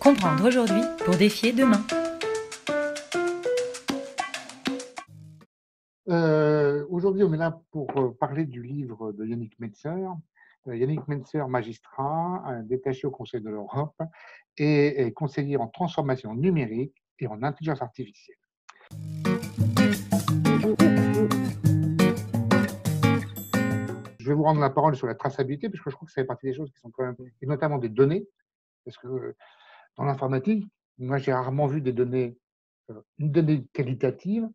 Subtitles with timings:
[0.00, 1.84] Comprendre aujourd'hui pour défier demain.
[6.08, 10.06] Euh, aujourd'hui, on est là pour euh, parler du livre de Yannick Metzer.
[10.68, 14.00] Euh, Yannick Metzer, magistrat, détaché au Conseil de l'Europe
[14.56, 18.38] et, conseiller en transformation numérique et en intelligence artificielle.
[24.18, 26.22] Je vais vous rendre la parole sur la traçabilité, parce que je crois que ça
[26.22, 28.26] fait partie des choses qui sont quand même, et notamment des données,
[28.84, 29.36] parce que
[29.96, 30.66] dans l'informatique,
[30.98, 32.36] moi j'ai rarement vu des données,
[33.18, 34.48] une donnée qualitative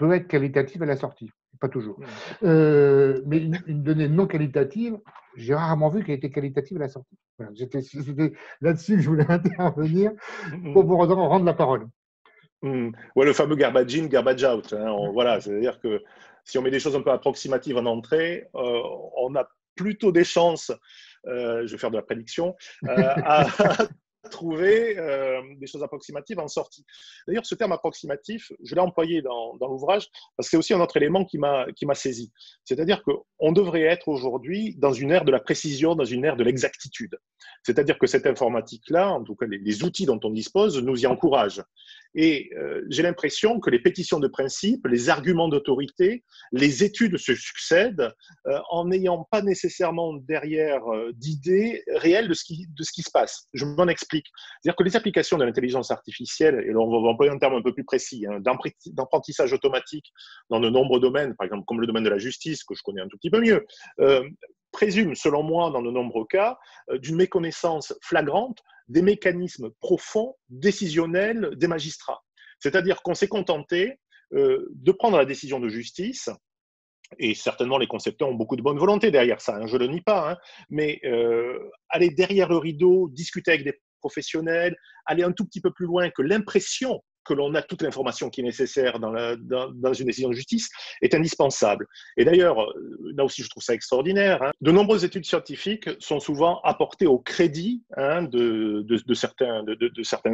[0.00, 1.30] peut être qualitative à la sortie,
[1.60, 2.00] pas toujours.
[2.42, 4.98] Euh, mais une, donnée non qualitative,
[5.36, 7.16] j'ai rarement vu qu'elle était qualitative à la sortie.
[7.54, 10.12] C'était là-dessus que je voulais intervenir
[10.72, 11.86] pour vous rendre la parole.
[12.62, 12.90] Mmh.
[13.16, 14.72] Ouais, le fameux garbage in, garbage out.
[14.72, 15.10] Hein.
[15.12, 16.02] voilà, c'est-à-dire que
[16.44, 18.82] si on met des choses un peu approximatives en entrée, euh,
[19.18, 20.72] on a plutôt des chances,
[21.26, 22.56] euh, je vais faire de la prédiction,
[22.86, 23.46] à,
[24.28, 26.84] trouver euh, des choses approximatives en sortie.
[27.26, 30.80] D'ailleurs, ce terme approximatif, je l'ai employé dans, dans l'ouvrage parce que c'est aussi un
[30.80, 32.32] autre élément qui m'a saisi.
[32.64, 36.44] C'est-à-dire qu'on devrait être aujourd'hui dans une ère de la précision, dans une ère de
[36.44, 37.16] l'exactitude.
[37.62, 41.62] C'est-à-dire que cette informatique-là, en tout cas les, outils dont on dispose, nous y encouragent.
[42.14, 47.34] Et euh, j'ai l'impression que les pétitions de principe, les arguments d'autorité, les études se
[47.34, 48.12] succèdent
[48.46, 53.48] euh, en n'ayant pas nécessairement derrière euh, d'idées réelles de ce, qui, se passe.
[53.52, 54.26] Je m'en explique.
[54.60, 57.62] C'est-à-dire que les applications de l'intelligence artificielle, et là on va employer un terme un
[57.62, 58.40] peu plus précis, hein,
[58.86, 60.12] d'apprentissage automatique
[60.48, 63.00] dans de nombreux domaines, par exemple comme le domaine de la justice, que je connais
[63.00, 63.64] un tout petit peu mieux,
[64.70, 66.58] présume, selon moi, dans de nombreux cas,
[66.90, 72.22] euh, d'une méconnaissance flagrante des mécanismes profonds, décisionnels des magistrats.
[72.58, 73.98] C'est-à-dire qu'on s'est contenté
[74.32, 76.28] euh, de prendre la décision de justice,
[77.18, 79.86] et certainement les concepteurs ont beaucoup de bonne volonté derrière ça, hein, je ne le
[79.88, 80.36] nie pas, hein,
[80.68, 81.58] mais euh,
[81.88, 84.76] aller derrière le rideau, discuter avec des professionnels,
[85.06, 88.40] aller un tout petit peu plus loin que l'impression que l'on a toute l'information qui
[88.40, 90.68] est nécessaire dans, une décision de justice
[91.00, 91.86] est indispensable.
[92.16, 92.56] Et d'ailleurs,
[93.14, 97.20] là aussi je trouve ça extraordinaire, hein, de nombreuses études scientifiques sont souvent apportées au
[97.20, 99.62] crédit hein, de, certains,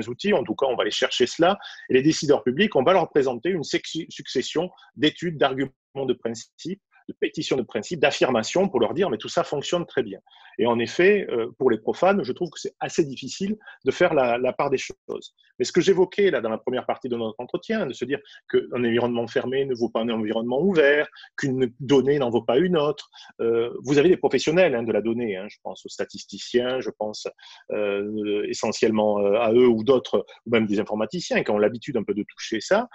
[0.09, 1.59] outils, en tout cas on va aller chercher cela,
[1.91, 7.15] et les décideurs publics, on va leur présenter une succession d'études, d'arguments de principe de
[7.15, 10.21] pétition de principe, d'affirmation pour leur dire mais tout ça fonctionne très bien.
[10.59, 14.15] Et en effet, euh, pour les profanes, je trouve que c'est assez difficile de faire
[14.15, 15.35] la, part des choses.
[15.59, 18.19] Mais ce que j'évoquais là dans la première partie de notre entretien, de se dire
[18.49, 22.77] qu'un environnement fermé ne vaut pas un environnement ouvert, qu'une donnée n'en vaut pas une
[22.77, 23.11] autre.
[23.41, 26.91] Euh, vous avez des professionnels hein, de la donnée, hein, je pense aux statisticiens, je
[26.91, 27.29] pense
[27.73, 32.15] euh, essentiellement à eux ou d'autres, ou même des informaticiens qui ont l'habitude un peu
[32.15, 32.89] de toucher ça.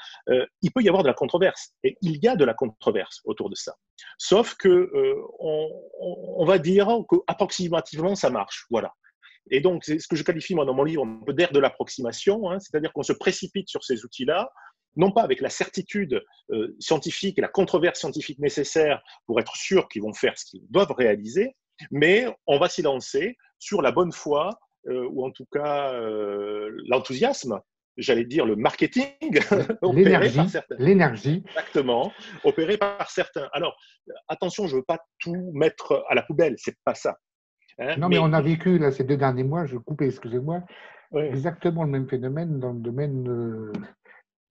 [0.62, 1.74] il peut y avoir de la controverse.
[1.84, 3.76] Et il y a de la controverse autour de ça.
[4.18, 8.94] Sauf que euh, on, va dire qu'approximativement ça marche, voilà.
[9.50, 12.50] Et donc, c'est ce que je qualifie moi dans mon livre un d'air de l'approximation,
[12.50, 14.52] hein, c'est-à-dire qu'on se précipite sur ces outils-là,
[14.96, 19.88] non pas avec la certitude euh, scientifique et la controverse scientifique nécessaire pour être sûr
[19.88, 21.56] qu'ils vont faire ce qu'ils doivent réaliser,
[21.90, 25.94] mais on va s'y lancer sur la bonne foi euh, ou en tout cas
[26.88, 27.60] l'enthousiasme
[27.98, 29.12] j'allais dire, le marketing
[29.94, 30.40] l'énergie,
[30.78, 31.44] l'énergie.
[31.50, 32.12] Exactement,
[32.44, 33.50] opéré par certains.
[33.54, 33.76] Alors,
[34.28, 37.18] attention, je ne veux pas tout mettre à la poubelle, c'est pas ça.
[37.80, 38.20] Hein, non, mais...
[38.20, 40.64] on a vécu là, ces deux derniers mois, je coupe, excusez-moi,
[41.14, 43.72] exactement le même phénomène dans le domaine euh,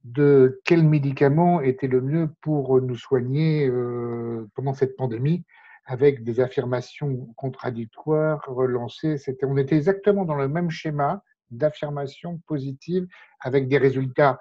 [0.04, 5.44] de quel médicament était le mieux pour nous soigner euh, pendant cette pandémie
[5.86, 9.18] avec des affirmations contradictoires relancées.
[9.18, 13.06] C'était, on était exactement dans le même schéma d'affirmation positive
[13.40, 14.38] avec des résultats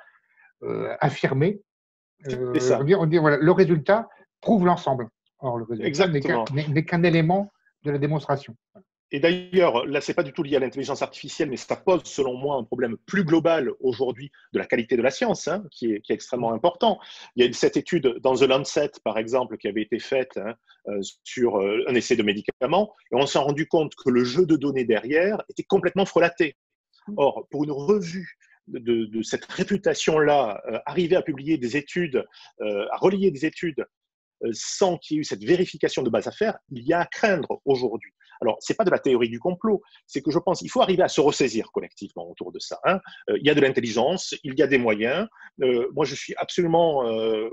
[0.64, 1.62] euh, affirmés.
[2.28, 2.80] Euh, ça.
[2.82, 4.10] On dit, on dit, voilà, le résultat
[4.42, 5.10] prouve l'ensemble.
[5.40, 7.52] Or, le résultat n'est qu'un élément
[7.84, 8.56] de la démonstration.
[9.12, 12.36] Et d'ailleurs, là, c'est pas du tout lié à l'intelligence artificielle, mais ça pose, selon
[12.36, 16.02] moi, un problème plus global aujourd'hui de la qualité de la science, hein, qui, est,
[16.02, 17.00] qui, est, extrêmement important.
[17.36, 20.54] Il y a cette étude dans The Lancet, par exemple, qui avait été faite hein,
[20.90, 24.56] euh, sur un essai de médicaments, et on s'est rendu compte que le jeu de
[24.56, 26.56] données derrière était complètement frelaté.
[27.18, 28.38] Or, pour une revue
[28.78, 32.26] de, cette réputation-là, euh, arriver à publier des études,
[32.62, 33.86] euh, à relier des études
[34.44, 37.02] euh, sans qu'il y ait eu cette vérification de base à faire, il y a
[37.02, 38.12] à craindre aujourd'hui.
[38.42, 40.82] Alors, ce n'est pas de la théorie du complot, c'est que je pense qu'il faut
[40.82, 42.80] arriver à se ressaisir collectivement autour de ça.
[42.86, 43.02] Hein.
[43.28, 45.28] il y a de l'intelligence, il y a des moyens.
[45.92, 47.04] moi, je suis absolument,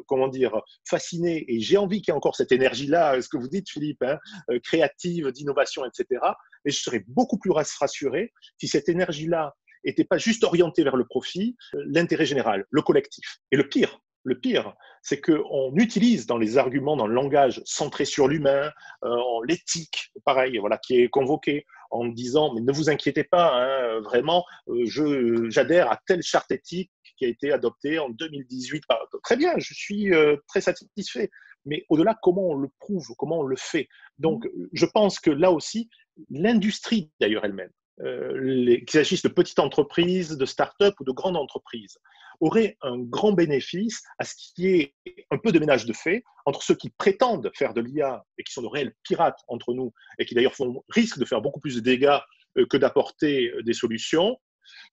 [0.07, 0.53] comment dire,
[0.89, 4.05] fasciné et j'ai envie qu'il y ait encore cette énergie-là, ce que vous dites, Philippe,
[4.05, 4.21] hein,
[4.63, 6.21] créative, d'innovation, etc.
[6.67, 9.55] Mais je serais beaucoup plus rassuré si cette énergie-là
[9.85, 13.39] n'était pas juste orientée vers le profit, euh, l'intérêt général, le collectif.
[13.53, 18.05] Et le pire, le pire, c'est qu'on utilise dans les arguments, dans le langage centré
[18.05, 18.73] sur l'humain,
[19.05, 19.17] euh,
[19.47, 21.65] l'éthique, pareil, voilà, qui est convoqué.
[21.93, 26.91] en disant mais ne vous inquiétez pas, hein, vraiment, je j'adhère à telle charte éthique
[27.17, 28.83] qui a été adoptée en 2018.
[29.23, 30.11] Très bien, je suis
[30.49, 31.31] très satisfait.
[31.67, 33.89] Mais au-delà, comment on le prouve, comment on le fait?
[34.19, 35.91] Donc, je pense que là aussi,
[36.31, 37.71] l'industrie d'ailleurs elle-même,
[38.01, 41.99] euh, qu'il s'agisse de petites entreprises, de start-up ou de grandes entreprises,
[42.41, 44.95] aurait un grand bénéfice à ce qu'il y ait
[45.31, 48.53] un peu de ménage de fait entre ceux qui prétendent faire de l'IA et qui
[48.53, 50.55] sont de réels pirates entre nous et qui d'ailleurs
[50.91, 52.19] risquent de faire beaucoup plus de dégâts
[52.59, 54.37] euh, que d'apporter euh, des solutions,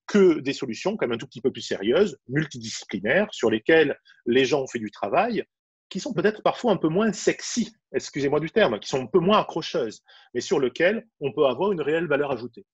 [0.08, 4.46] que des solutions quand même un tout petit peu plus sérieuses, multidisciplinaires, sur lesquelles les
[4.46, 5.44] gens ont fait du travail
[5.94, 9.19] qui sont peut-être parfois un peu moins sexy, excusez-moi du terme, qui sont un peu
[9.19, 10.01] moins accrocheuses,
[10.34, 12.66] mais sur lesquelles on peut avoir une réelle valeur ajoutée.